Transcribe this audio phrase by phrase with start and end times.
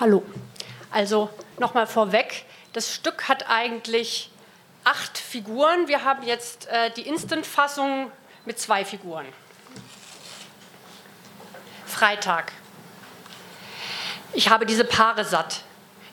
[0.00, 0.22] Hallo.
[0.92, 1.28] Also
[1.58, 4.30] nochmal vorweg, das Stück hat eigentlich
[4.84, 5.88] acht Figuren.
[5.88, 8.12] Wir haben jetzt äh, die Instant-Fassung
[8.44, 9.26] mit zwei Figuren.
[11.84, 12.52] Freitag.
[14.34, 15.62] Ich habe diese Paare satt.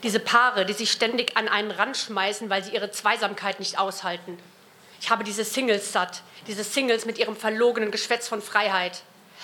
[0.01, 4.39] Diese Paare, die sich ständig an einen Rand schmeißen, weil sie ihre Zweisamkeit nicht aushalten.
[4.99, 9.03] Ich habe diese Singles satt, diese Singles mit ihrem verlogenen Geschwätz von Freiheit.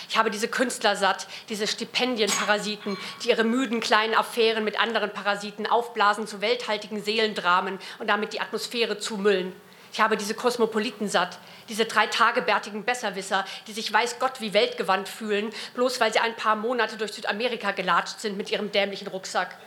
[0.09, 5.67] Ich habe diese Künstler satt, diese Stipendienparasiten, die ihre müden kleinen Affären mit anderen Parasiten
[5.67, 9.53] aufblasen zu welthaltigen Seelendramen und damit die Atmosphäre zumüllen.
[9.93, 15.09] Ich habe diese Kosmopoliten satt, diese drei tagebärtigen Besserwisser, die sich weiß Gott wie weltgewandt
[15.09, 19.57] fühlen, bloß weil sie ein paar Monate durch Südamerika gelatscht sind mit ihrem dämlichen Rucksack.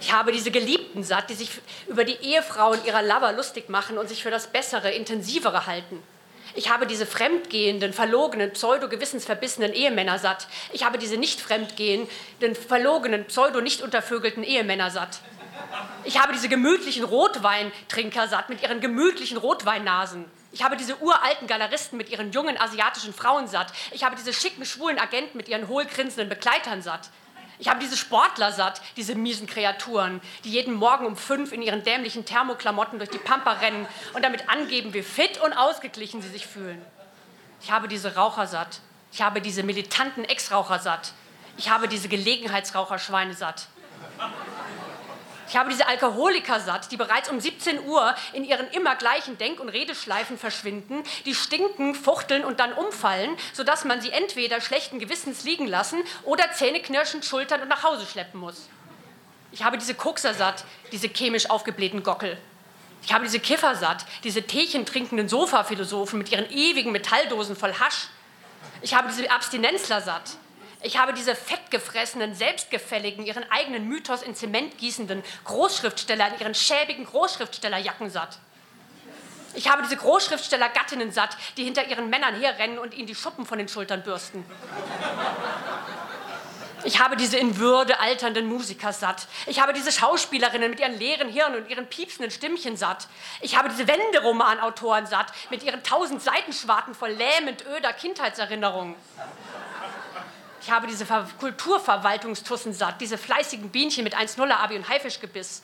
[0.00, 1.50] Ich habe diese Geliebten satt, die sich
[1.86, 6.02] über die Ehefrauen ihrer Lover lustig machen und sich für das Bessere, Intensivere halten.
[6.54, 10.48] Ich habe diese fremdgehenden, verlogenen, pseudo-gewissensverbissenen Ehemänner satt.
[10.72, 15.20] Ich habe diese nicht fremdgehenden, verlogenen, pseudo-nicht untervögelten Ehemänner satt.
[16.04, 20.24] Ich habe diese gemütlichen Rotweintrinker satt mit ihren gemütlichen Rotweinnasen.
[20.50, 23.72] Ich habe diese uralten Galeristen mit ihren jungen asiatischen Frauen satt.
[23.90, 27.10] Ich habe diese schicken, schwulen Agenten mit ihren hohlgrinsenden Begleitern satt.
[27.62, 31.84] Ich habe diese Sportler satt, diese miesen Kreaturen, die jeden Morgen um fünf in ihren
[31.84, 36.44] dämlichen Thermoklamotten durch die Pampa rennen und damit angeben, wie fit und ausgeglichen sie sich
[36.44, 36.84] fühlen.
[37.60, 38.80] Ich habe diese Raucher satt.
[39.12, 41.12] Ich habe diese militanten Ex-Raucher satt.
[41.56, 43.68] Ich habe diese Gelegenheitsraucherschweine satt.
[45.52, 49.60] Ich habe diese Alkoholiker satt, die bereits um 17 Uhr in ihren immer gleichen Denk-
[49.60, 55.44] und Redeschleifen verschwinden, die stinken, fuchteln und dann umfallen, sodass man sie entweder schlechten Gewissens
[55.44, 58.70] liegen lassen oder zähneknirschend schultern und nach Hause schleppen muss.
[59.50, 62.38] Ich habe diese Kokser satt, diese chemisch aufgeblähten Gockel.
[63.02, 68.08] Ich habe diese Kiffer satt, diese Teechen trinkenden Sofaphilosophen mit ihren ewigen Metalldosen voll Hasch.
[68.80, 70.38] Ich habe diese Abstinenzler satt,
[70.82, 77.04] ich habe diese fettgefressenen, selbstgefälligen, ihren eigenen Mythos in Zement gießenden Großschriftsteller in ihren schäbigen
[77.04, 78.38] Großschriftstellerjacken satt.
[79.54, 83.58] Ich habe diese Großschriftsteller-Gattinnen satt, die hinter ihren Männern herrennen und ihnen die Schuppen von
[83.58, 84.44] den Schultern bürsten.
[86.84, 89.28] Ich habe diese in Würde alternden Musiker satt.
[89.46, 93.06] Ich habe diese Schauspielerinnen mit ihren leeren Hirnen und ihren piepsenden Stimmchen satt.
[93.40, 98.96] Ich habe diese Wenderomanautoren satt mit ihren tausend Seitenschwarten voll lähmend öder Kindheitserinnerungen.
[100.62, 101.06] Ich habe diese
[101.40, 105.62] Kulturverwaltungstussen satt, diese fleißigen Bienchen mit 1-0er Abi und Haifischgebiss.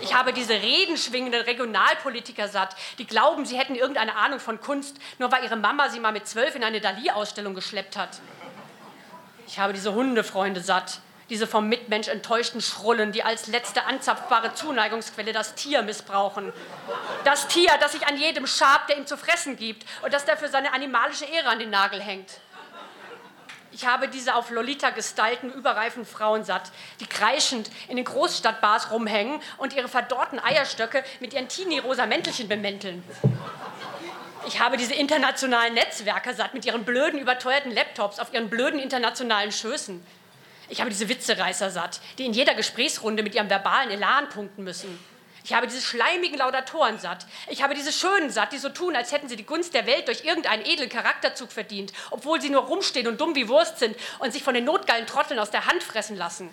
[0.00, 5.30] Ich habe diese redenschwingenden Regionalpolitiker satt, die glauben, sie hätten irgendeine Ahnung von Kunst, nur
[5.30, 8.20] weil ihre Mama sie mal mit zwölf in eine Dali-Ausstellung geschleppt hat.
[9.46, 15.32] Ich habe diese Hundefreunde satt, diese vom Mitmensch enttäuschten Schrullen, die als letzte anzapfbare Zuneigungsquelle
[15.32, 16.52] das Tier missbrauchen.
[17.24, 20.48] Das Tier, das sich an jedem schabt, der ihm zu fressen gibt und das dafür
[20.48, 22.40] seine animalische Ehre an den Nagel hängt.
[23.72, 29.40] Ich habe diese auf Lolita gestylten, überreifen Frauen satt, die kreischend in den Großstadtbars rumhängen
[29.58, 33.04] und ihre verdorrten Eierstöcke mit ihren teenie-rosa Mäntelchen bemänteln.
[34.46, 39.52] Ich habe diese internationalen Netzwerker satt mit ihren blöden, überteuerten Laptops auf ihren blöden internationalen
[39.52, 40.04] Schößen.
[40.68, 44.98] Ich habe diese Witzereißer satt, die in jeder Gesprächsrunde mit ihrem verbalen Elan punkten müssen.
[45.44, 47.26] Ich habe diese schleimigen Laudatoren satt.
[47.48, 50.08] Ich habe diese Schönen satt, die so tun, als hätten sie die Gunst der Welt
[50.08, 54.32] durch irgendeinen edlen Charakterzug verdient, obwohl sie nur rumstehen und dumm wie Wurst sind und
[54.32, 56.50] sich von den notgeilen Trotteln aus der Hand fressen lassen.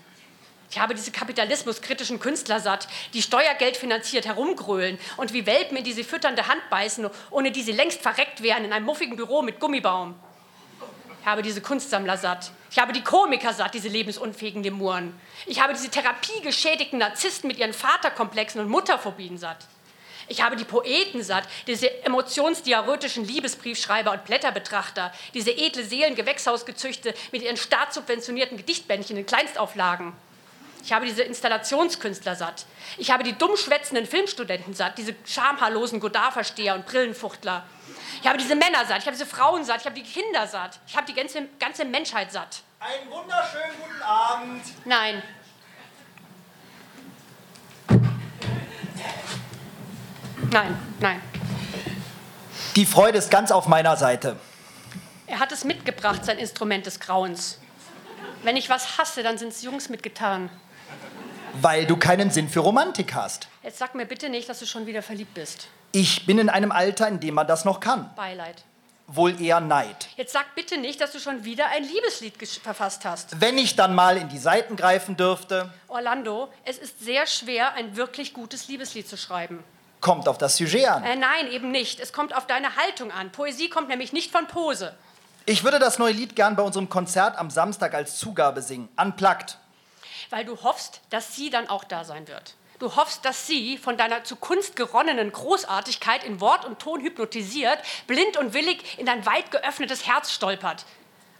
[0.69, 5.93] Ich habe diese kapitalismuskritischen Künstler satt, die Steuergeld finanziert herumgrölen und wie Welpen in die
[5.93, 9.59] sie fütternde Hand beißen, ohne die sie längst verreckt wären in einem muffigen Büro mit
[9.59, 10.15] Gummibaum.
[11.27, 15.13] Ich habe diese Kunstsammler satt, ich habe die Komiker satt, diese lebensunfähigen Lemuren.
[15.45, 19.57] Ich habe diese therapiegeschädigten Narzissten mit ihren Vaterkomplexen und Mutterphobien satt.
[20.29, 27.57] Ich habe die Poeten satt, diese emotionsdiarrhytischen Liebesbriefschreiber und Blätterbetrachter, diese edle Seelengewächshausgezüchte mit ihren
[27.57, 30.13] staatssubventionierten Gedichtbändchen in Kleinstauflagen.
[30.85, 32.65] Ich habe diese Installationskünstler satt.
[32.97, 37.65] Ich habe die dummschwätzenden Filmstudenten satt, diese schamhaarlosen Godard-Versteher und Brillenfuchtler.
[38.21, 40.79] Ich habe diese Männer satt, ich habe diese Frauen satt, ich habe die Kinder satt,
[40.87, 42.61] ich habe die ganze, ganze Menschheit satt.
[42.79, 44.63] Einen wunderschönen guten Abend.
[44.85, 45.23] Nein.
[50.51, 51.21] Nein, nein.
[52.75, 54.37] Die Freude ist ganz auf meiner Seite.
[55.25, 57.59] Er hat es mitgebracht, sein Instrument des Grauens.
[58.43, 60.49] Wenn ich was hasse, dann sind es Jungs mit Gitarren.
[61.59, 63.47] Weil du keinen Sinn für Romantik hast.
[63.63, 65.67] Jetzt sag mir bitte nicht, dass du schon wieder verliebt bist.
[65.99, 68.11] Ich bin in einem Alter, in dem man das noch kann.
[68.15, 68.63] Beileid.
[69.07, 70.09] Wohl eher Neid.
[70.15, 73.41] Jetzt sag bitte nicht, dass du schon wieder ein Liebeslied verfasst hast.
[73.41, 75.73] Wenn ich dann mal in die Seiten greifen dürfte.
[75.87, 79.63] Orlando, es ist sehr schwer, ein wirklich gutes Liebeslied zu schreiben.
[79.99, 81.03] Kommt auf das Sujet an.
[81.03, 81.99] Äh, nein, eben nicht.
[81.99, 83.31] Es kommt auf deine Haltung an.
[83.31, 84.95] Poesie kommt nämlich nicht von Pose.
[85.47, 88.87] Ich würde das neue Lied gern bei unserem Konzert am Samstag als Zugabe singen.
[89.01, 89.57] Unplugged.
[90.29, 92.53] Weil du hoffst, dass sie dann auch da sein wird.
[92.79, 97.79] Du hoffst, dass sie, von deiner zu Kunst geronnenen Großartigkeit in Wort und Ton hypnotisiert,
[98.05, 100.85] blind und willig in dein weit geöffnetes Herz stolpert.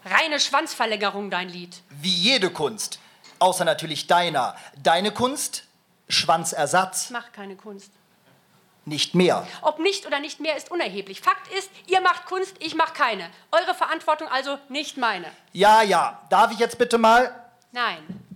[0.04, 1.80] Reine Schwanzverlängerung, dein Lied.
[1.90, 2.98] Wie jede Kunst.
[3.38, 4.56] Außer natürlich deiner.
[4.82, 5.64] Deine Kunst,
[6.08, 7.04] Schwanzersatz.
[7.06, 7.92] Ich mach keine Kunst.
[8.84, 9.46] Nicht mehr.
[9.60, 11.20] Ob nicht oder nicht mehr ist unerheblich.
[11.20, 13.30] Fakt ist, ihr macht Kunst, ich mach keine.
[13.52, 15.26] Eure Verantwortung also nicht meine.
[15.52, 16.20] Ja, ja.
[16.30, 17.32] Darf ich jetzt bitte mal?
[17.70, 17.98] Nein.
[18.08, 18.27] Nein.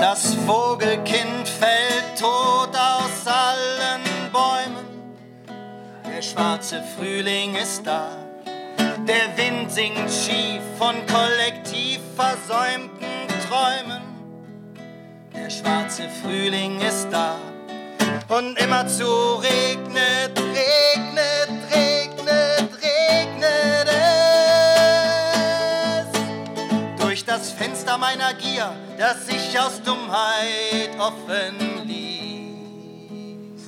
[0.00, 4.02] Das Vogelkind fällt tot aus allen
[4.32, 4.86] Bäumen.
[6.04, 8.08] Der schwarze Frühling ist da.
[9.06, 13.06] Der Wind singt schief von kollektiv versäumten
[13.48, 14.02] Träumen.
[15.32, 17.36] Der schwarze Frühling ist da.
[18.28, 20.47] Und immerzu regnet,
[27.68, 33.62] Fenster meiner Gier, das sich aus Dummheit offen ließ.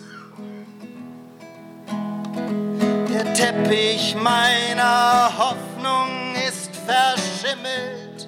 [3.11, 8.27] Der Teppich meiner Hoffnung ist verschimmelt.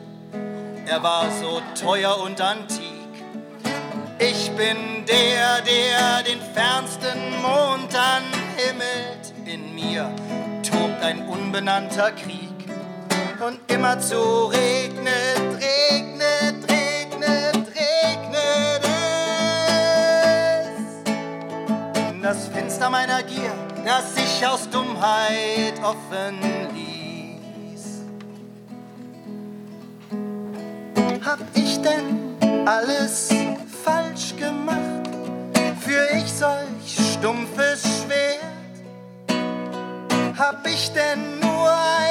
[0.84, 2.82] Er war so teuer und antik.
[4.18, 9.32] Ich bin der, der den fernsten Mond anhimmelt.
[9.46, 10.14] In mir
[10.62, 12.51] tobt ein unbenannter Krieg.
[13.44, 18.84] Und immerzu regnet, regnet, regnet, regnet
[21.04, 21.10] es.
[22.12, 23.52] In das Fenster meiner Gier,
[23.84, 26.38] das sich aus Dummheit offen
[26.72, 28.02] ließ.
[31.24, 33.30] Hab ich denn alles
[33.82, 34.78] falsch gemacht?
[35.80, 38.38] Für ich solch stumpfes Schwert?
[40.38, 42.01] Hab ich denn nur ein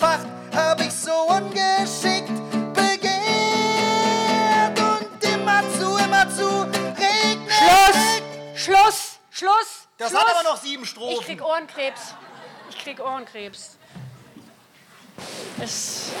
[0.00, 0.26] Entfacht?
[0.54, 2.30] Hab ich so ungeschickt
[2.72, 3.10] begehrt?
[4.80, 6.48] Und immerzu, immerzu
[6.96, 8.22] regnet Schluss!
[8.54, 9.18] Schluss!
[9.30, 9.88] Schluss!
[9.98, 10.22] Das Schluss!
[10.22, 11.24] hat aber noch sieben Ich Strophen.
[11.26, 12.14] krieg Ohrenkrebs.
[12.70, 13.76] Ich krieg Ohrenkrebs.
[15.60, 16.12] Es,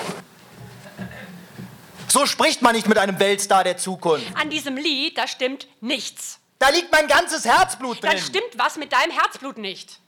[2.08, 4.26] So spricht man nicht mit einem Weltstar der Zukunft.
[4.36, 6.38] an diesem Lied, da stimmt nichts.
[6.58, 8.20] Da liegt mein ganzes Herzblut Dann drin.
[8.22, 9.98] stimmt was mit deinem Herzblut nicht.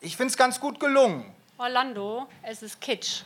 [0.00, 1.32] Ich find's ganz gut gelungen.
[1.56, 3.22] Orlando, es ist Kitsch.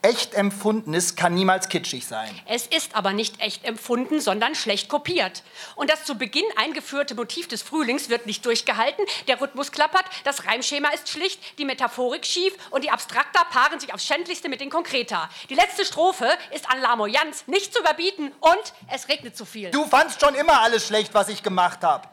[0.00, 2.28] Echt empfundenes kann niemals kitschig sein.
[2.46, 5.44] Es ist aber nicht echt empfunden, sondern schlecht kopiert.
[5.76, 10.46] Und das zu Beginn eingeführte Motiv des Frühlings wird nicht durchgehalten, der Rhythmus klappert, das
[10.46, 14.70] Reimschema ist schlicht, die Metaphorik schief und die Abstrakta paaren sich aufs Schändlichste mit den
[14.70, 15.28] Konkreta.
[15.50, 19.70] Die letzte Strophe ist an Lamoyanz nicht zu überbieten und es regnet zu viel.
[19.70, 22.08] Du fandst schon immer alles schlecht, was ich gemacht habe.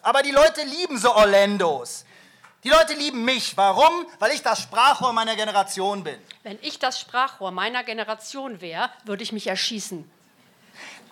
[0.00, 2.06] Aber die Leute lieben so Orlandos.
[2.66, 3.56] Die Leute lieben mich.
[3.56, 4.06] Warum?
[4.18, 6.16] Weil ich das Sprachrohr meiner Generation bin.
[6.42, 10.10] Wenn ich das Sprachrohr meiner Generation wäre, würde ich mich erschießen.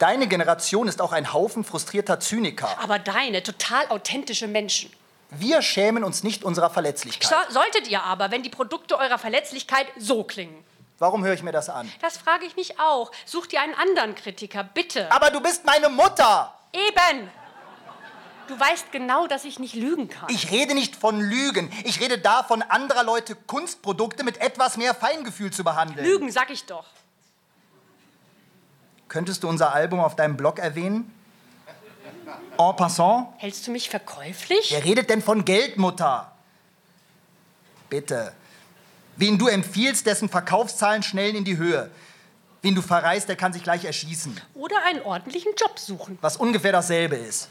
[0.01, 2.77] Deine Generation ist auch ein Haufen frustrierter Zyniker.
[2.83, 4.93] Aber deine, total authentische Menschen.
[5.31, 7.53] Wir schämen uns nicht unserer So, Verletzlichkeit.
[7.53, 10.65] solltet ihr aber, wenn die Produkte eurer Verletzlichkeit so klingen.
[10.99, 11.89] Warum höre ich mir das an?
[12.03, 13.13] Das frage ich mich auch.
[13.27, 15.09] Such dir einen anderen Kritiker, bitte.
[15.13, 16.53] Aber du bist meine Mutter.
[16.73, 17.31] Eben!
[18.49, 20.29] Du weißt genau, dass ich nicht lügen kann.
[20.29, 21.71] Ich rede nicht von Lügen.
[21.85, 26.05] Ich rede davon, anderer Leute Kunstprodukte mit etwas mehr Feingefühl zu behandeln.
[26.07, 26.87] Lügen, sag ich doch.
[29.09, 31.11] Könntest du unser Album auf deinem Blog erwähnen?
[32.59, 33.29] En passant?
[33.39, 34.71] Hältst du mich verkäuflich?
[34.71, 36.33] Wer redet denn von Geld, Mutter?
[37.89, 38.33] Bitte.
[39.17, 41.91] Wen du empfiehlst, dessen Verkaufszahlen schnellen in die Höhe.
[42.63, 44.41] Wen du verreist, der kann sich gleich erschießen.
[44.55, 46.19] Oder einen ordentlichen Job suchen.
[46.23, 47.49] Was ungefähr dasselbe ist.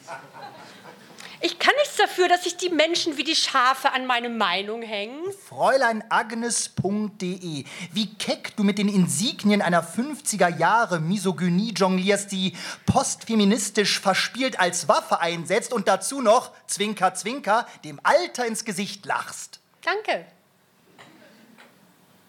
[1.45, 5.29] Ich kann nichts dafür, dass sich die Menschen wie die Schafe an meine Meinung hängen.
[5.49, 7.65] Fräuleinagnes.de.
[7.91, 14.87] Wie keck du mit den Insignien einer 50er Jahre Misogynie jonglierst, die postfeministisch verspielt als
[14.87, 19.59] Waffe einsetzt und dazu noch, Zwinker, Zwinker, dem Alter ins Gesicht lachst.
[19.83, 20.25] Danke.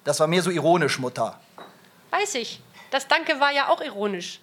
[0.02, 1.38] Das war mehr so ironisch, Mutter.
[2.10, 2.60] Weiß ich.
[2.90, 4.40] Das Danke war ja auch ironisch.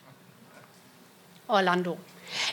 [1.49, 1.97] Orlando.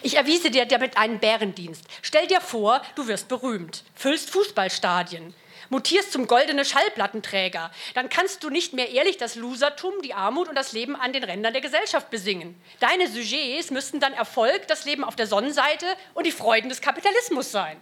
[0.03, 1.85] Ich erwiese dir damit einen Bärendienst.
[2.03, 5.35] Stell dir vor, du wirst berühmt, füllst Fußballstadien,
[5.71, 7.71] mutierst zum goldene Schallplattenträger.
[7.95, 11.25] Dann kannst du nicht mehr ehrlich das Losertum, die Armut und das Leben an den
[11.25, 12.61] Rändern der Gesellschaft besingen.
[12.81, 17.51] Deine Sujets müssten dann Erfolg, das Leben auf der Sonnenseite und die Freuden des Kapitalismus
[17.51, 17.81] sein.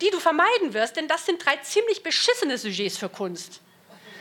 [0.00, 3.60] Die du vermeiden wirst, denn das sind drei ziemlich beschissene Sujets für Kunst.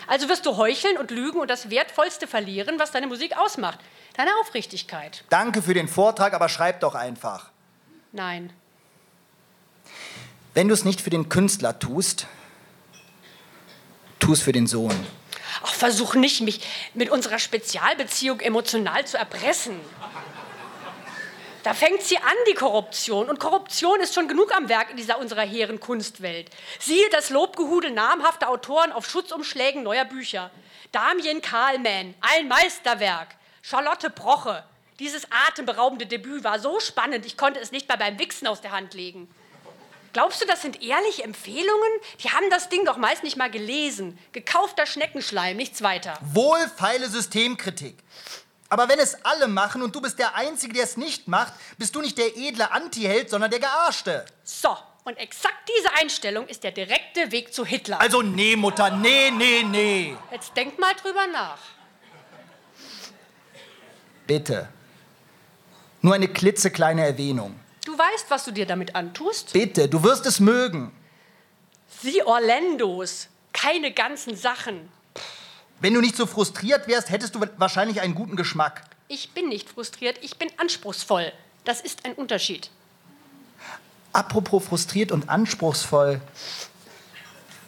[0.07, 3.79] Also wirst du heucheln und lügen und das Wertvollste verlieren, was deine Musik ausmacht.
[4.15, 5.23] Deine Aufrichtigkeit.
[5.29, 7.51] Danke für den Vortrag, aber schreib doch einfach.
[8.11, 8.53] Nein.
[10.53, 12.27] Wenn du es nicht für den Künstler tust,
[14.19, 14.95] tu es für den Sohn.
[15.63, 16.61] Ach, versuch nicht, mich
[16.93, 19.79] mit unserer Spezialbeziehung emotional zu erpressen.
[21.65, 23.27] Da fängt sie an, die Korruption.
[23.27, 26.51] Und Korruption ist schon genug am Werk in dieser unserer hehren Kunstwelt.
[26.79, 30.51] Siehe das Lobgehudel namhafter Autoren auf Schutzumschlägen neuer Bücher.
[30.91, 33.29] Damien Kahlmann, ein Meisterwerk.
[33.63, 34.63] Charlotte Broche.
[34.99, 38.71] Dieses atemberaubende Debüt war so spannend, ich konnte es nicht mal beim Wichsen aus der
[38.71, 39.27] Hand legen.
[40.13, 41.89] Glaubst du, das sind ehrliche Empfehlungen?
[42.23, 44.19] Die haben das Ding doch meist nicht mal gelesen.
[44.33, 46.19] Gekaufter Schneckenschleim, nichts weiter.
[46.31, 47.97] Wohlfeile Systemkritik.
[48.69, 51.95] Aber wenn es alle machen und du bist der Einzige, der es nicht macht, bist
[51.95, 54.25] du nicht der edle Antiheld, sondern der Gearschte.
[54.43, 58.01] So, und exakt diese Einstellung ist der direkte Weg zu Hitler.
[58.01, 60.17] Also nee, Mutter, nee, nee, nee.
[60.31, 61.59] Jetzt denk mal drüber nach.
[64.25, 64.67] Bitte.
[66.01, 67.59] Nur eine klitzekleine Erwähnung.
[67.85, 69.53] Du weißt, was du dir damit antust?
[69.53, 70.91] Bitte, du wirst es mögen.
[72.01, 74.91] Sie Orlandos, keine ganzen Sachen.
[75.79, 78.83] Wenn du nicht so frustriert wärst, hättest du wahrscheinlich einen guten Geschmack.
[79.07, 81.31] Ich bin nicht frustriert, ich bin anspruchsvoll.
[81.63, 82.69] Das ist ein Unterschied.
[84.13, 86.21] Apropos frustriert und anspruchsvoll.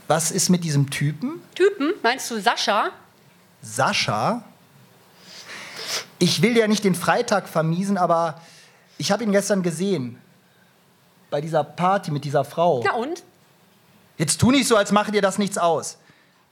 [0.07, 1.41] Was ist mit diesem Typen?
[1.53, 1.93] Typen?
[2.01, 2.91] Meinst du Sascha?
[3.61, 4.43] Sascha?
[6.19, 8.41] Ich will ja nicht den Freitag vermiesen, aber
[8.97, 10.19] ich habe ihn gestern gesehen.
[11.29, 12.83] Bei dieser Party mit dieser Frau.
[12.83, 13.23] Ja und?
[14.17, 15.97] Jetzt tu nicht so, als mache dir das nichts aus.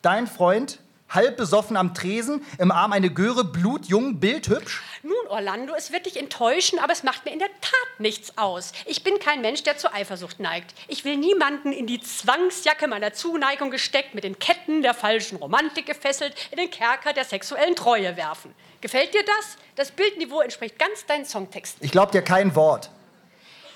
[0.02, 4.82] Dein Freund halb besoffen am Tresen, im Arm eine Göre, blutjung, bildhübsch?
[5.04, 8.72] Nun, Orlando, es wird dich enttäuschen, aber es macht mir in der Tat nichts aus.
[8.86, 10.74] Ich bin kein Mensch, der zur Eifersucht neigt.
[10.88, 15.86] Ich will niemanden in die Zwangsjacke meiner Zuneigung gesteckt, mit den Ketten der falschen Romantik
[15.86, 18.54] gefesselt, in den Kerker der sexuellen Treue werfen.
[18.82, 19.58] Gefällt dir das?
[19.76, 21.84] Das Bildniveau entspricht ganz deinen Songtexten.
[21.86, 22.90] Ich glaub dir kein Wort.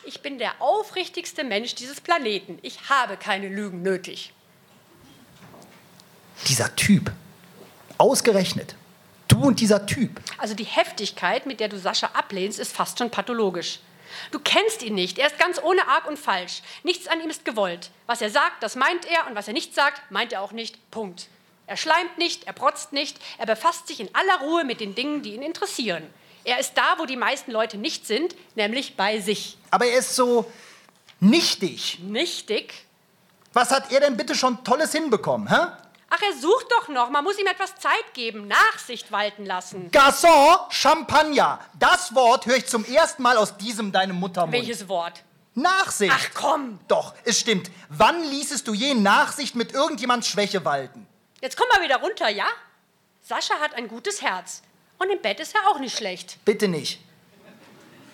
[0.05, 2.57] Ich bin der aufrichtigste Mensch dieses Planeten.
[2.61, 4.33] Ich habe keine Lügen nötig.
[6.47, 7.11] Dieser Typ.
[7.97, 8.75] Ausgerechnet.
[9.27, 10.19] Du und dieser Typ.
[10.37, 13.79] Also die Heftigkeit, mit der du Sascha ablehnst, ist fast schon pathologisch.
[14.31, 15.19] Du kennst ihn nicht.
[15.19, 16.61] Er ist ganz ohne Arg und falsch.
[16.83, 17.91] Nichts an ihm ist gewollt.
[18.07, 19.27] Was er sagt, das meint er.
[19.27, 20.89] Und was er nicht sagt, meint er auch nicht.
[20.91, 21.27] Punkt.
[21.67, 23.17] Er schleimt nicht, er protzt nicht.
[23.37, 26.03] Er befasst sich in aller Ruhe mit den Dingen, die ihn interessieren.
[26.43, 29.57] Er ist da, wo die meisten Leute nicht sind, nämlich bei sich.
[29.69, 30.51] Aber er ist so
[31.19, 31.99] nichtig.
[32.01, 32.85] Nichtig?
[33.53, 35.67] Was hat er denn bitte schon Tolles hinbekommen, hä?
[36.11, 37.09] Ach, er sucht doch noch.
[37.09, 39.91] Man muss ihm etwas Zeit geben, Nachsicht walten lassen.
[39.91, 41.59] Garçon, Champagner.
[41.77, 44.53] Das Wort höre ich zum ersten Mal aus diesem deinem Muttermund.
[44.53, 45.23] Welches Wort?
[45.53, 46.13] Nachsicht.
[46.15, 46.79] Ach komm.
[46.87, 47.69] Doch, es stimmt.
[47.89, 51.07] Wann ließest du je Nachsicht mit irgendjemands Schwäche walten?
[51.41, 52.45] Jetzt komm mal wieder runter, ja?
[53.21, 54.61] Sascha hat ein gutes Herz.
[54.97, 56.37] Und im Bett ist er auch nicht schlecht.
[56.43, 57.01] Bitte nicht.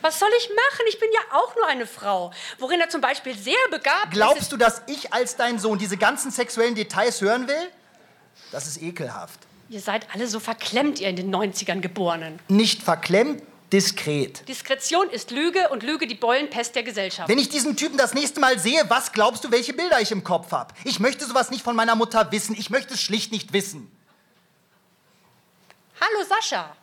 [0.02, 0.86] Was soll ich machen?
[0.90, 2.32] Ich bin ja auch nur eine Frau.
[2.60, 4.52] Worin er zum Beispiel sehr begabt Glaubst ist.
[4.52, 7.72] du, dass ich als dein Sohn diese ganzen sexuellen Details hören will?
[8.56, 9.38] Das ist ekelhaft.
[9.68, 12.40] Ihr seid alle so verklemmt, ihr in den 90ern Geborenen.
[12.48, 13.44] Nicht verklemmt,
[13.74, 14.48] diskret.
[14.48, 17.28] Diskretion ist Lüge und Lüge die Beulenpest der Gesellschaft.
[17.28, 20.24] Wenn ich diesen Typen das nächste Mal sehe, was glaubst du, welche Bilder ich im
[20.24, 20.74] Kopf habe?
[20.86, 22.56] Ich möchte sowas nicht von meiner Mutter wissen.
[22.58, 23.92] Ich möchte es schlicht nicht wissen.
[26.00, 26.78] Hallo Sascha.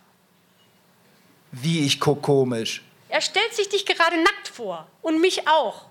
[1.52, 2.82] Wie ich guck komisch.
[3.08, 4.86] Er stellt sich dich gerade nackt vor.
[5.00, 5.86] Und mich auch.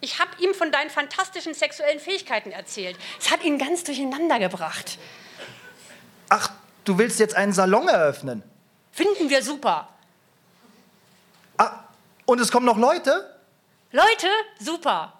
[0.00, 2.96] Ich habe ihm von deinen fantastischen sexuellen Fähigkeiten erzählt.
[3.18, 4.98] Es hat ihn ganz durcheinander gebracht.
[6.28, 6.50] Ach,
[6.84, 8.42] du willst jetzt einen Salon eröffnen?
[8.92, 9.88] Finden wir super.
[11.56, 11.84] Ah,
[12.26, 13.38] und es kommen noch Leute?
[13.92, 14.28] Leute,
[14.60, 15.12] super.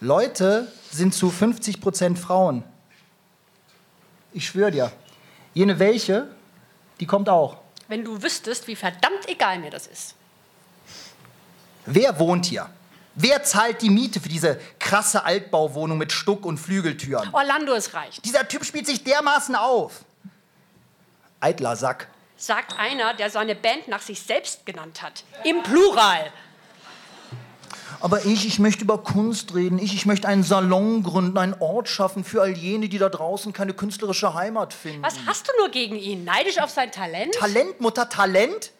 [0.00, 2.62] Leute sind zu 50 Prozent Frauen.
[4.32, 4.92] Ich schwöre dir.
[5.54, 6.28] Jene welche,
[7.00, 7.58] die kommt auch.
[7.88, 10.14] Wenn du wüsstest, wie verdammt egal mir das ist.
[11.86, 12.68] Wer wohnt hier?
[13.14, 17.28] Wer zahlt die Miete für diese krasse Altbauwohnung mit Stuck und Flügeltüren?
[17.32, 18.20] Orlando ist reich.
[18.24, 20.04] Dieser Typ spielt sich dermaßen auf.
[21.40, 22.08] Eitler Sack.
[22.36, 25.22] Sagt einer, der seine Band nach sich selbst genannt hat.
[25.44, 26.32] Im Plural.
[28.00, 29.78] Aber ich, ich möchte über Kunst reden.
[29.78, 33.52] Ich, ich möchte einen Salon gründen, einen Ort schaffen für all jene, die da draußen
[33.52, 35.02] keine künstlerische Heimat finden.
[35.02, 36.24] Was hast du nur gegen ihn?
[36.24, 37.34] Neidisch auf sein Talent?
[37.34, 38.72] Talent, Mutter, Talent?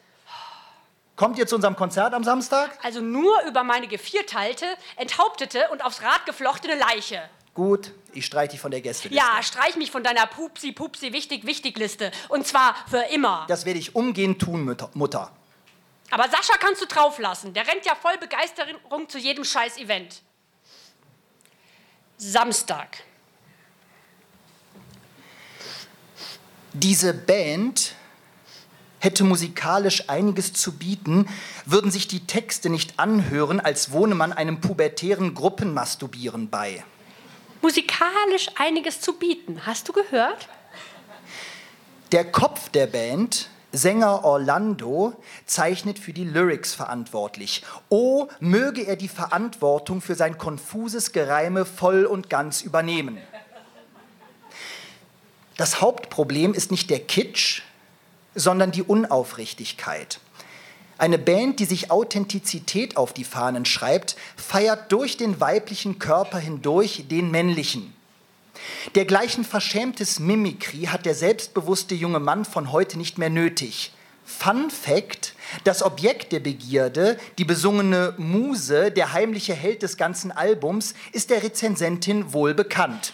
[1.17, 2.77] Kommt ihr zu unserem Konzert am Samstag?
[2.83, 4.67] Also nur über meine gevierteilte,
[4.97, 7.23] enthauptete und aufs Rad geflochtene Leiche.
[7.55, 9.17] Gut, ich streich dich von der Gästeliste.
[9.17, 12.11] Ja, streich mich von deiner Pupsi-Pupsi-Wichtig-Wichtig-Liste.
[12.29, 13.45] Und zwar für immer.
[13.47, 15.31] Das werde ich umgehend tun, Mutter.
[16.11, 17.55] Aber Sascha kannst du drauflassen.
[17.55, 20.23] Der rennt ja voll Begeisterung zu jedem scheiß Event.
[22.17, 22.99] Samstag.
[26.73, 27.95] Diese Band
[29.05, 31.29] hätte musikalisch einiges zu bieten,
[31.67, 36.83] würden sich die Texte nicht anhören, als wohne man einem pubertären Gruppenmasturbieren bei.
[37.61, 40.49] Musikalisch einiges zu bieten, hast du gehört?
[42.13, 45.15] Der Kopf der Band, Sänger Orlando,
[45.47, 47.63] zeichnet für die Lyrics verantwortlich.
[47.89, 53.19] Oh, möge er die Verantwortung für sein konfuses Gereime voll und ganz übernehmen.
[55.57, 57.63] Das Hauptproblem ist nicht der Kitsch,
[58.35, 60.21] sondern die Unaufrichtigkeit.
[60.97, 67.05] Eine Band, die sich Authentizität auf die Fahnen schreibt, feiert durch den weiblichen Körper hindurch
[67.09, 67.93] den männlichen.
[68.95, 73.93] Dergleichen verschämtes Mimikry hat der selbstbewusste junge Mann von heute nicht mehr nötig.
[74.25, 80.95] Fun Fact: Das Objekt der Begierde, die besungene Muse, der heimliche Held des ganzen Albums,
[81.13, 83.13] ist der Rezensentin wohl bekannt.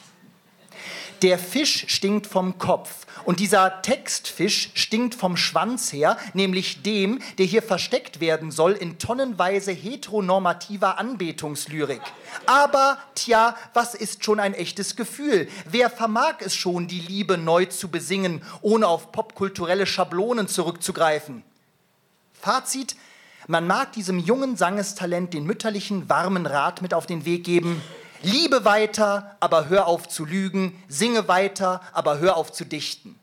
[1.22, 7.44] Der Fisch stinkt vom Kopf und dieser Textfisch stinkt vom Schwanz her, nämlich dem, der
[7.44, 12.00] hier versteckt werden soll in tonnenweise heteronormativer Anbetungslyrik.
[12.46, 15.48] Aber, tja, was ist schon ein echtes Gefühl?
[15.70, 21.42] Wer vermag es schon, die Liebe neu zu besingen, ohne auf popkulturelle Schablonen zurückzugreifen?
[22.32, 22.96] Fazit,
[23.46, 27.82] man mag diesem jungen Sangestalent den mütterlichen, warmen Rat mit auf den Weg geben,
[28.22, 30.82] Liebe weiter, aber hör auf zu lügen.
[30.88, 33.18] Singe weiter, aber hör auf zu dichten.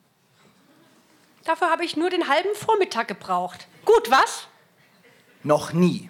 [1.44, 3.68] Dafür habe ich nur den halben Vormittag gebraucht.
[3.86, 4.48] Gut, was?
[5.44, 6.10] Noch nie.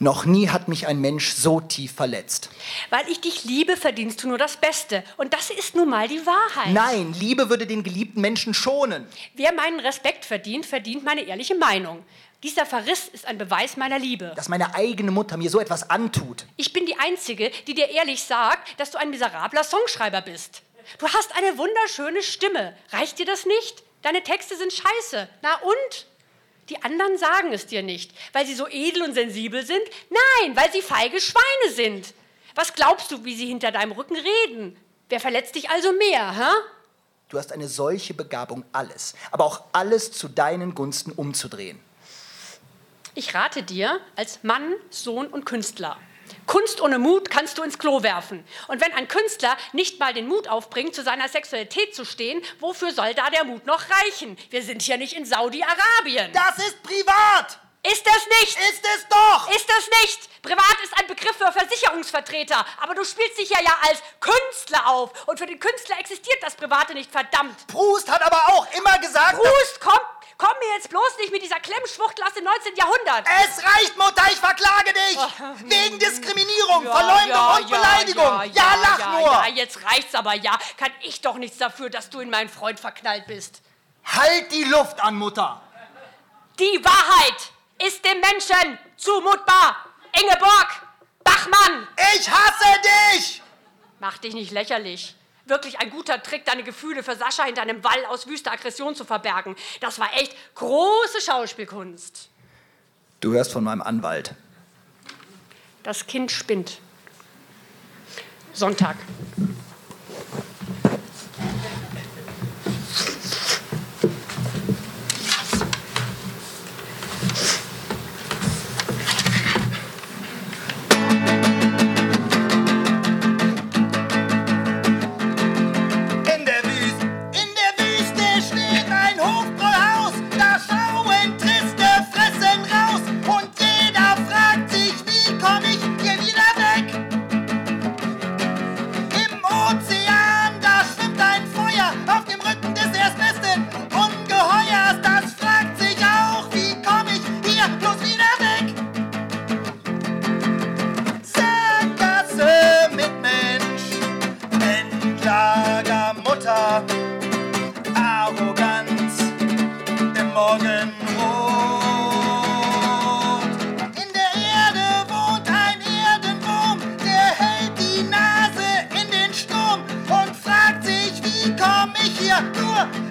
[0.00, 2.50] Noch nie hat mich ein Mensch so tief verletzt.
[2.90, 5.02] Weil ich dich liebe, verdienst du nur das Beste.
[5.16, 6.72] Und das ist nun mal die Wahrheit.
[6.72, 9.06] Nein, Liebe würde den geliebten Menschen schonen.
[9.34, 12.04] Wer meinen Respekt verdient, verdient meine ehrliche Meinung.
[12.44, 14.32] Dieser Verriss ist ein Beweis meiner Liebe.
[14.36, 16.46] Dass meine eigene Mutter mir so etwas antut.
[16.56, 20.62] Ich bin die Einzige, die dir ehrlich sagt, dass du ein miserabler Songschreiber bist.
[20.98, 22.76] Du hast eine wunderschöne Stimme.
[22.90, 23.82] Reicht dir das nicht?
[24.02, 25.28] Deine Texte sind scheiße.
[25.42, 26.06] Na und?
[26.68, 29.82] Die anderen sagen es dir nicht, weil sie so edel und sensibel sind.
[30.10, 32.14] Nein, weil sie feige Schweine sind.
[32.54, 34.76] Was glaubst du, wie sie hinter deinem Rücken reden?
[35.08, 36.56] Wer verletzt dich also mehr, hä?
[37.30, 41.80] Du hast eine solche Begabung, alles, aber auch alles zu deinen Gunsten umzudrehen.
[43.14, 45.98] Ich rate dir als Mann, Sohn und Künstler.
[46.46, 48.44] Kunst ohne Mut kannst du ins Klo werfen.
[48.68, 52.92] Und wenn ein Künstler nicht mal den Mut aufbringt, zu seiner Sexualität zu stehen, wofür
[52.92, 54.38] soll da der Mut noch reichen?
[54.50, 56.32] Wir sind hier nicht in Saudi-Arabien.
[56.32, 57.60] Das ist privat!
[57.84, 58.58] Ist es nicht?
[58.70, 59.48] Ist es doch!
[59.50, 60.42] Ist es nicht?
[60.42, 62.66] Privat ist ein Begriff für Versicherungsvertreter.
[62.80, 65.26] Aber du spielst dich ja, ja als Künstler auf.
[65.26, 67.66] Und für den Künstler existiert das Private nicht, verdammt.
[67.68, 69.36] Proust hat aber auch immer gesagt.
[69.36, 72.76] Proust kommt Komm mir jetzt bloß nicht mit dieser Klemmschwuchtel aus dem 19.
[72.76, 73.26] Jahrhundert.
[73.42, 75.18] Es reicht, Mutter, ich verklage dich.
[75.64, 78.24] Wegen Diskriminierung, ja, Verleumdung ja, und Beleidigung.
[78.24, 79.32] Ja, ja lach nur.
[79.32, 80.56] Ja, jetzt reicht's aber ja.
[80.76, 83.62] Kann ich doch nichts dafür, dass du in meinen Freund verknallt bist.
[84.04, 85.60] Halt die Luft an, Mutter.
[86.60, 87.50] Die Wahrheit
[87.84, 89.86] ist dem Menschen zumutbar.
[90.12, 90.82] Ingeborg,
[91.24, 91.88] Bachmann.
[92.14, 92.80] Ich hasse
[93.16, 93.42] dich.
[93.98, 95.17] Mach dich nicht lächerlich
[95.48, 99.04] wirklich ein guter Trick, deine Gefühle für Sascha hinter einem Wall aus wüster Aggression zu
[99.04, 99.56] verbergen.
[99.80, 102.28] Das war echt große Schauspielkunst.
[103.20, 104.34] Du hörst von meinem Anwalt.
[105.82, 106.80] Das Kind spinnt.
[108.52, 108.96] Sonntag.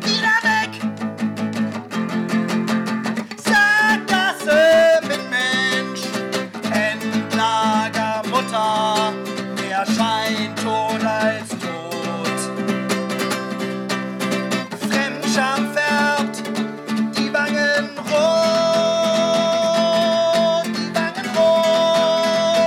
[0.03, 0.69] wieder weg.
[3.37, 6.01] Sackgasse mit Mensch,
[6.71, 9.13] Endlager Mutter,
[9.55, 12.39] wer scheint tot als tot.
[14.89, 16.43] Fremdscham färbt
[17.17, 18.15] die Wangen rot,
[20.65, 21.27] die Wangen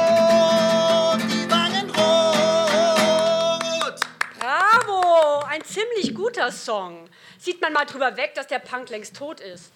[0.01, 4.01] rot, die Wangen rot.
[4.39, 5.01] Bravo,
[5.49, 7.09] ein ziemlich guter Song.
[7.41, 9.73] Sieht man mal drüber weg, dass der Punk längst tot ist.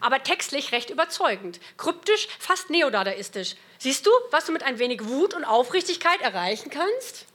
[0.00, 1.60] Aber textlich recht überzeugend.
[1.76, 3.56] Kryptisch, fast neodadaistisch.
[3.78, 7.26] Siehst du, was du mit ein wenig Wut und Aufrichtigkeit erreichen kannst?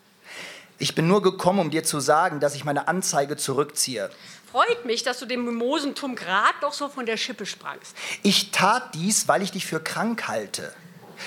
[0.78, 4.10] Ich bin nur gekommen, um dir zu sagen, dass ich meine Anzeige zurückziehe.
[4.52, 7.96] Freut mich, dass du dem Mimosentum grad noch so von der Schippe sprangst.
[8.24, 10.74] Ich tat dies, weil ich dich für krank halte.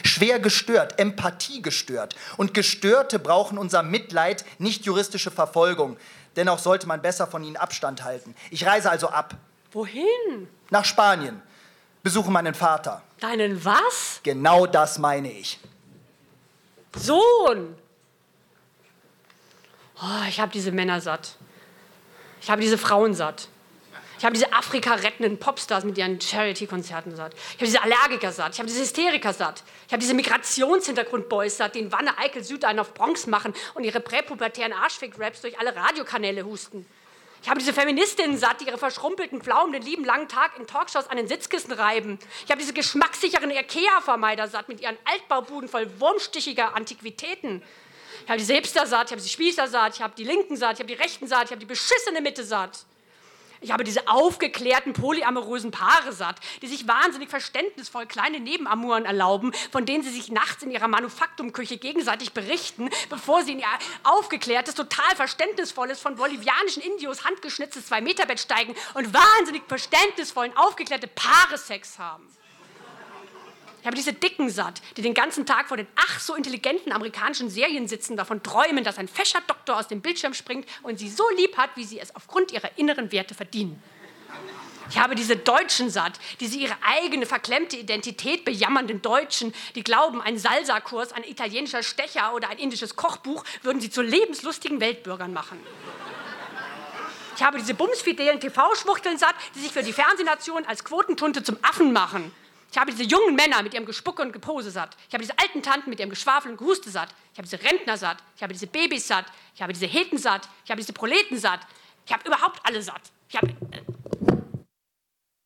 [0.05, 2.15] Schwer gestört, Empathie gestört.
[2.37, 5.97] Und Gestörte brauchen unser Mitleid, nicht juristische Verfolgung.
[6.37, 8.35] Dennoch sollte man besser von ihnen Abstand halten.
[8.51, 9.35] Ich reise also ab.
[9.73, 10.49] Wohin?
[10.71, 11.43] Nach Spanien.
[12.03, 13.03] Besuche meinen Vater.
[13.21, 14.21] Deinen was?
[14.23, 15.59] Genau das meine ich.
[16.97, 17.77] Sohn!
[20.03, 21.37] Oh, ich habe diese Männer satt.
[22.41, 23.49] Ich habe diese Frauen satt.
[24.21, 27.33] Ich habe diese Afrika-rettenden Popstars mit ihren Charity-Konzerten satt.
[27.33, 28.53] Ich habe diese Allergiker satt.
[28.53, 29.63] Ich habe diese Hysteriker satt.
[29.87, 33.83] Ich habe diese Migrationshintergrund-Boys satt, die in Wanne, Eickel, Süd einen auf Bronx machen und
[33.83, 36.85] ihre präpubertären Arschfick-Raps durch alle Radiokanäle husten.
[37.43, 41.09] Ich habe diese Feministinnen satt, die ihre verschrumpelten Pflaumen den lieben langen Tag in Talkshows
[41.09, 42.19] an den Sitzkissen reiben.
[42.45, 47.63] Ich habe diese geschmackssicheren Ikea-Vermeider satt mit ihren Altbaubuden voll wurmstichiger Antiquitäten.
[48.25, 50.75] Ich habe die Selbster satt, ich habe die Spießer satt, ich habe die Linken satt,
[50.75, 52.85] ich habe die Rechten satt, ich habe die beschissene Mitte satt.
[53.63, 59.85] Ich habe diese aufgeklärten, polyamorösen Paare satt, die sich wahnsinnig verständnisvoll kleine Nebenamuren erlauben, von
[59.85, 63.67] denen sie sich nachts in ihrer Manufaktumküche gegenseitig berichten, bevor sie in ihr
[64.05, 71.99] aufgeklärtes, total verständnisvolles, von bolivianischen Indios handgeschnitztes Zwei-Meter-Bett steigen und wahnsinnig verständnisvollen, aufgeklärte Paare Sex
[71.99, 72.27] haben.
[73.81, 77.49] Ich habe diese Dicken satt, die den ganzen Tag vor den ach so intelligenten amerikanischen
[77.49, 81.25] Serien sitzen, davon träumen, dass ein fescher Doktor aus dem Bildschirm springt und sie so
[81.37, 83.83] lieb hat, wie sie es aufgrund ihrer inneren Werte verdienen.
[84.91, 90.37] Ich habe diese Deutschen satt, diese ihre eigene verklemmte Identität bejammernden Deutschen, die glauben, ein
[90.37, 95.61] Salsa-Kurs, ein italienischer Stecher oder ein indisches Kochbuch würden sie zu lebenslustigen Weltbürgern machen.
[97.37, 101.93] Ich habe diese bumsfidelen TV-Schwuchteln satt, die sich für die Fernsehnation als Quotentunte zum Affen
[101.93, 102.33] machen.
[102.71, 104.97] Ich habe diese jungen Männer mit ihrem Gespucke und Gepose satt.
[105.09, 107.09] Ich habe diese alten Tanten mit ihrem Geschwafel und Gehuste satt.
[107.33, 108.19] Ich habe diese Rentner satt.
[108.37, 109.27] Ich habe diese Babys satt.
[109.55, 110.49] Ich habe diese Heten satt.
[110.65, 111.61] Ich habe diese Proleten satt.
[112.07, 113.03] Ich habe überhaupt alle satt.
[113.29, 113.49] Ich habe.
[113.49, 114.00] Äh,